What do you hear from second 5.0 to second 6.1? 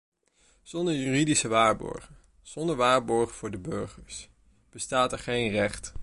er geen recht.